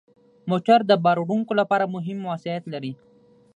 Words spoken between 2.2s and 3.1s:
وسایط لري.